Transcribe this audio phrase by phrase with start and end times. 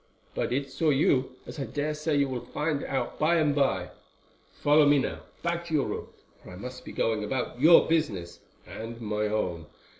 [0.33, 3.91] "But it saw you, as I dare say you will find out by and by.
[4.51, 6.07] Follow me now back to your room,
[6.43, 9.67] for I must be going about your business—and my own.